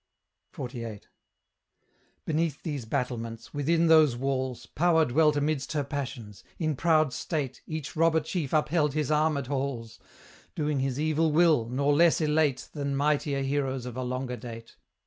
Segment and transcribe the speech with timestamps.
[0.57, 1.01] XLVIII.
[2.25, 7.95] Beneath these battlements, within those walls, Power dwelt amidst her passions; in proud state Each
[7.95, 9.99] robber chief upheld his armed halls,
[10.55, 14.75] Doing his evil will, nor less elate Than mightier heroes of a longer date.